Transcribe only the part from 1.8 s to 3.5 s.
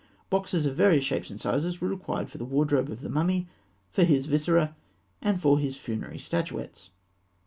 required for the wardrobe of the mummy,